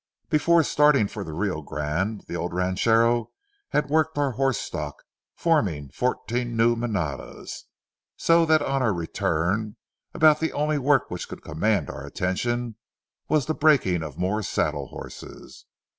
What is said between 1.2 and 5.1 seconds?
the Rio Grande, the old ranchero had worked our horse stock,